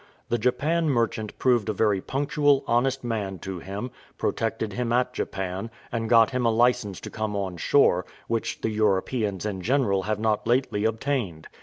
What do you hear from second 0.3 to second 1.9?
Japan merchant proved a